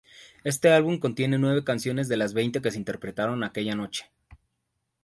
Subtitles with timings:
[0.43, 4.09] Este álbum contiene nueve canciones de las veinte que se interpretaron aquella noche.